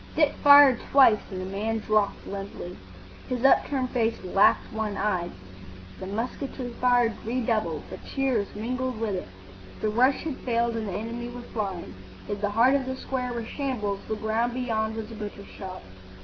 [0.15, 2.75] Dick fired twice, and the man dropped limply.
[3.29, 5.29] His upturned face lacked one eye.
[5.99, 9.27] The musketry fire redoubled, but cheers mingled with it.
[9.79, 11.93] The rush had failed and the enemy were flying.
[12.27, 15.83] If the heart of the square were shambles, the ground beyond was a butcher's shop.